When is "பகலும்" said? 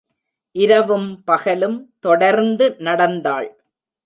1.23-1.93